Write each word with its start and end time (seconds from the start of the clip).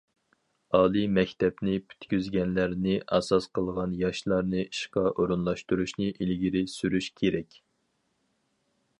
ئالىي 0.77 1.03
مەكتەپنى 1.17 1.73
پۈتكۈزگەنلەرنى 1.89 2.95
ئاساس 3.17 3.47
قىلغان 3.57 3.93
ياشلارنى 3.99 4.63
ئىشقا 4.69 5.03
ئورۇنلاشتۇرۇشنى 5.11 6.09
ئىلگىرى 6.15 6.63
سۈرۈش 6.77 7.11
كېرەك. 7.21 7.61